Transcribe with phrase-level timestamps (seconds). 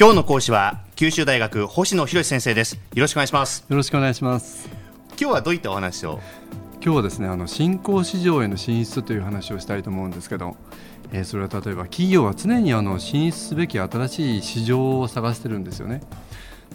[0.00, 2.76] 今日の講師は九州大学星野博先生です。
[2.76, 3.66] よろしくお願いします。
[3.68, 4.68] よろしくお願いします。
[5.20, 6.20] 今日はどういったお話を？
[6.74, 10.54] 今日はですねあの新興市場への進出という話をしたいと思うんですけど、
[11.10, 16.00] えー、それは例えば企業は常にあの進出すべき新しい市場を探してるんですよね。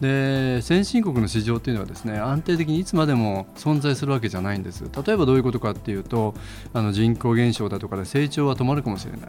[0.00, 4.82] で先進国の市場というのはですね安定的にいつまでも存在するわけじゃないんです。
[4.82, 6.34] 例えばどういうことかっていうと
[6.72, 9.20] あの人口減少だとかで成長は止まるかもしれない。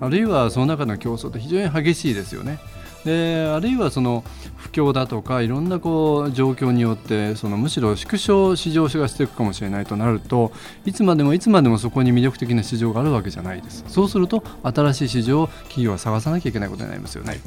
[0.00, 2.58] あるいはその中の競争って非常に激しいですよね
[3.04, 4.24] であるいはその
[4.56, 10.52] 不況だとかいろんなこう状況によってそのむしろ縮小市場がしていくかもしれないとなると
[10.84, 17.40] いつまでもいつまでもそこに魅力的な市場があるわけじゃないですそうすると新しい市場を企業は探さなきゃいけないことになりますよね。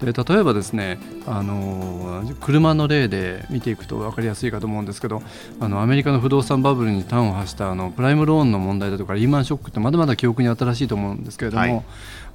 [0.00, 5.22] で例えばですねあの車の例で見ていくと分かりやすいかと思うんですけど
[5.60, 11.84] あのアメリカの不動産バブルに端を発したあのプライムローンの問題だとかリーマンショックってまだまだ記憶に新しいと思うんですけれども、はい、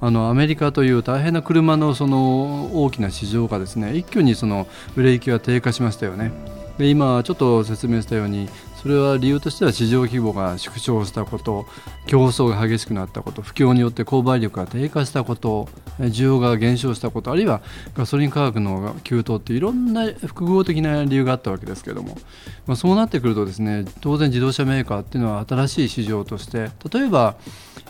[0.02, 6.63] あのアメリカという大変な車のその大きな市場がですね一挙にそのブレーキが低下しましたよね。
[6.78, 8.48] で今ちょっと説明したように
[8.84, 11.66] それは理由としては市場規模が縮小したこと
[12.04, 17.62] 競争が激しくなったこと不況によって購買力が低下したこと需要が減少したことあるいは
[17.96, 22.18] ガソリン価格の急騰っていろんな複合的な理由があったわけですけれども、
[22.66, 27.36] まあ、そうなってくるとですね当然自動車メーカーっていうのは新しい市場として例えば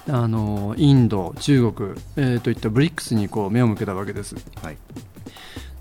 [0.08, 4.36] あのインド中国、えー、といったブリックスにこう目を向けたわけです。
[4.62, 4.77] はい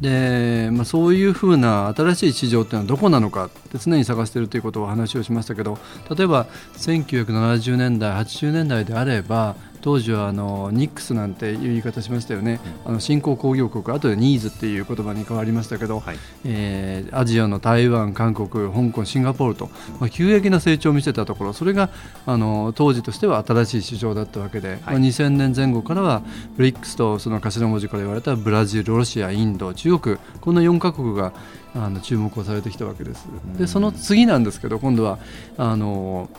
[0.03, 5.79] で、まあ、そういうふうな新しい市場っていうのはどこなのかって常に探しているということを話をしましたけど
[6.15, 21.89] 例えば1970年代80年代であれば当時はあのニックスなんていう言い方しましたよね、うん、あの新興工業国後でニーズっていう言葉に変わりましたけど、はい、えー、アジアの台湾、韓国、香港、シンガポールと、まあ、急激な成長を見せたところそれが
[22.25, 26.23] あの当時としては新しい市場だったわけで、はい、まあ、2000年前後からは
[26.55, 31.33] ブリックスとその頭文字から言われたブラジル、ロシア、インド、中国この4カ国が
[31.75, 33.27] あの注目をされてきたわけです。
[33.57, 35.19] でその次なんですけど今度は
[35.57, 36.29] あの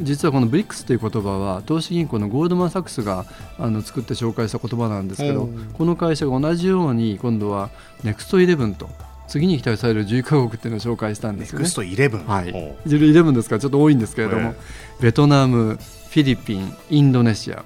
[0.00, 3.26] 実はこの BRICS という言葉は投資銀行のゴールドマン・サックスが
[3.58, 7.70] あの作って紹介した言葉なんですけど、この会社が同じように今度は
[8.04, 8.88] NEXT11 と
[9.26, 11.64] 次に期待される11カ国っていうのを紹介したんですよね。
[11.66, 13.56] NEXT11、はい、11ですか？
[13.56, 14.54] らちょっと多いんですけれども、
[15.00, 15.78] ベトナム、
[16.10, 17.64] フィリピン、インドネシア、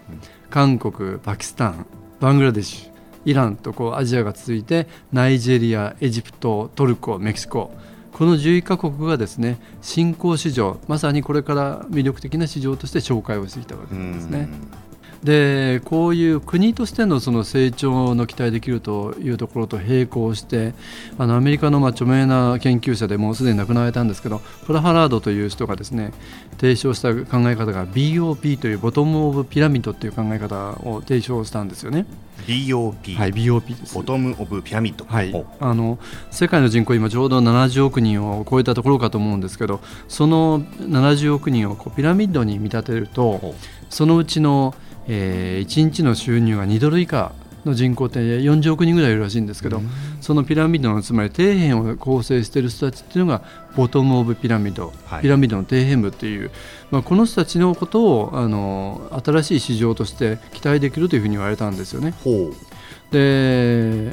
[0.50, 1.86] 韓国、パキスタン、
[2.20, 2.90] バングラデシュ、
[3.24, 7.72] イランとこうアジアが続いてナイジェリア、エジプト、トルコ、メキシコ
[8.12, 14.48] この11カ国がですね新興市場まさにこれから魅力的な市場として紹介をしてきたわけなんですね。
[15.24, 20.74] でこういう国としてのその成長の期待できるというところと並行して
[21.16, 26.12] あのアメリカのまあ著名な研究者でもうすでに亡くなられたんですけどプラハラードという人がですね
[26.58, 32.06] 提唱した考え方が BOP というボトム・オブ・ピラミッドという考え方を提唱したんですよね。
[32.46, 33.94] BOP、はい、BOP です。
[33.94, 36.00] ボトム・オブ・ピラミッド、はい、あの
[36.32, 43.54] 世界の人口今ちょうど70億人を超えたところかと思うんですけどその70億人をこうピラミッドに見立てると
[43.88, 44.74] そのうちの
[45.08, 47.32] えー、1日の収入が2ドル以下
[47.64, 49.80] の人口って40億人ぐらいいるらしいんですけど、
[50.20, 53.42] そのピラミッドのつまり底辺を構成している人たちっていうのが
[53.76, 56.50] ボトム・オブ・ピラミッド、はい、ピラミッドの底辺部っていう、
[56.90, 62.14] まあ、この人たちのことをあの新しい市場として期待できるというふうに言われたんですよね。
[63.10, 64.12] で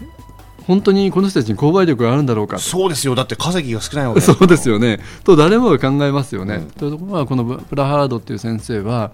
[0.69, 2.59] 本当にこの人たちに購買力があるんだろうか。
[2.59, 3.15] そうですよ。
[3.15, 4.99] だって稼ぎが少ないわけそうですよね。
[5.23, 6.57] と誰もが考えますよね。
[6.57, 9.11] うん、というところはこのプラハードっていう先生は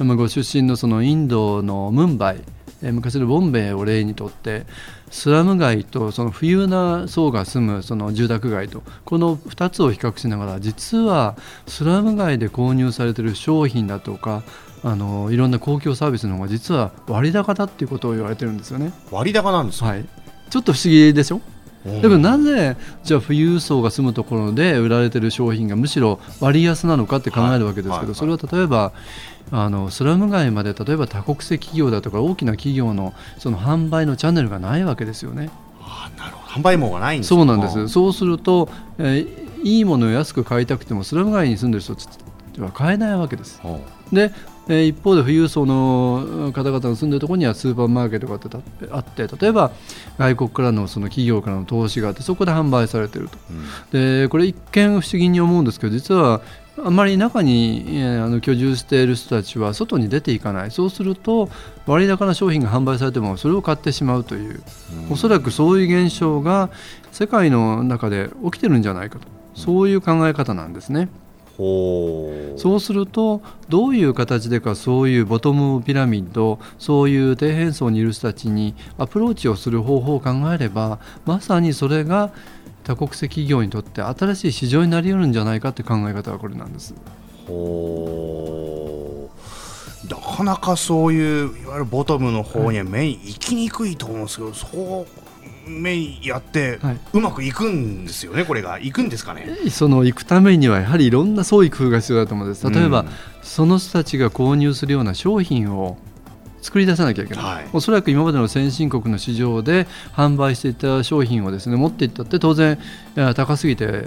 [0.00, 2.40] ご出身のそのインドのムンバイ
[2.82, 4.66] 昔のボンベイを例にとって
[5.10, 11.36] スラム街とその富裕な層が住むその住宅街とこの2つを比較しながら実は
[11.68, 14.42] スラム街で購入されている商品だとか
[14.82, 18.92] あのいろんな公共サービスの方が実は割高だっていうことを言われてるんですよね。
[19.10, 20.06] 割高なんですはい、
[20.50, 21.40] ちょっと不思議でしょ？
[21.84, 28.92] だからなぜじゃあ富裕層が住むところで売られている商品がむしろ割安なのかって考えるわけですけど、それは例えば
[29.50, 35.50] あのスラム街まで例えば多国籍企業だとか大きな企業のその販売のチャンネルがないわけですよね。
[35.80, 36.60] あなるほど。
[36.60, 37.88] 販売網がないんですそうなんです。
[37.88, 38.68] そうすると、
[38.98, 41.94] えー、いいものを安く買いたくてもスラム街に住んでる人
[42.64, 43.62] は買えないわけです。
[44.12, 44.32] で
[44.68, 49.72] え一方で富裕層の方々の住んでるところにはスーパーマーケットがあって例えば
[50.18, 56.42] 外国からのその企業からの投資があってそこで販売されていると、うん、でこれ一見不思議に思うんですけど実は
[56.84, 60.70] あまり中にあの居住している人たちは外に出ていかない。
[60.70, 61.48] そうすると
[61.86, 64.62] 割高な商品が販売されてもそれを買ってしまうという、
[65.06, 66.70] うん、おそらくそういう現象が
[67.10, 69.26] 世界の中で起きてるんじゃないかと。
[69.54, 71.08] そういう考え方なんですね。
[71.58, 82.32] そうするとどういう形でかそういうボトムピラミッドそういう底辺層にいる人たちにアプローチをする方法を考えればまさにそれが
[82.84, 86.94] 多国籍企業にとって新しい市場になり得るんじゃないかって考え方はこれなんです。
[90.08, 95.27] なかなかそういういわゆるボトムの方には目に行きにくいと思うんですけど、はい、そう
[95.68, 96.78] 目やって、
[97.12, 99.46] うまくいくんですよね、これが、いくんですかね？
[99.70, 103.08] その行くためには、やはりいろんな創意工夫が必要だと思うんです、例えば、うん、
[103.42, 105.98] その人たちが購入するような商品を
[106.60, 112.78] 作り出さなきゃいけない、はい、おそらく今までの先進国の市場で販売していた商品をですね持っていったって当然
[113.36, 114.06] 高すぎて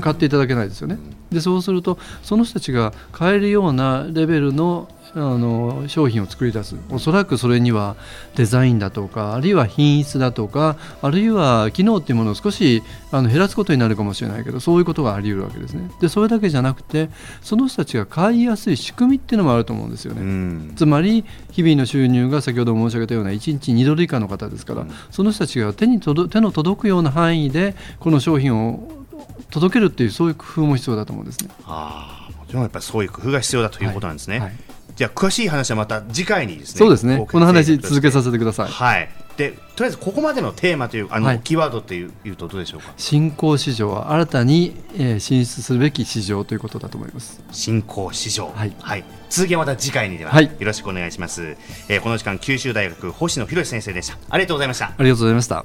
[0.00, 0.98] 買っていただけないですよね。
[1.30, 6.76] でそうするとその人たちが買えるようなレベルのあの商品を作り出す。
[6.90, 7.96] おそらくそれには
[8.34, 15.90] デザインだとかあるいは品質だとかあるいは機能っていうものを少しあの減らすことになるかもしれないけどそういうことがあり得るわけですね。
[16.00, 17.10] でそれだけじゃなくて
[17.42, 29.01] その人たちが買いやすい仕組みっていうのもあると思うんですよね、つまり日々の収入が先ほど申し上げたような1日2ドル以下の方ですから、うん、その人たちが手に手の届くような範囲でこの商品を
[29.50, 31.50] 届けるっていうそういう工夫も必要だと思うんですね。
[31.64, 34.38] あもちろんやっぱりそういう工夫が必要だということなんですね。
[34.38, 34.56] はいはい
[34.94, 36.78] じゃあ詳しい話はまた次回にですね。
[36.78, 37.26] そうですね。
[37.26, 38.68] この話続けさせてください。
[38.68, 39.08] はい。
[39.38, 42.92] でとりあえずここまでのテーマというあの、はい、キーワードっていういうとどうでしょうか？
[42.98, 47.42] 新興市場は新たに、えー、進出するべき市場ということだと思います。
[47.52, 48.52] 新興市場。
[48.54, 48.76] はい。
[48.78, 49.04] はい。
[49.30, 51.56] 続きはまた次回にでは、はい、よろしくお願いします。
[51.88, 54.18] えー、この時間九州大学星野博先生でした。
[54.28, 54.88] ありがとうございました。
[54.88, 55.64] ありがとうございました。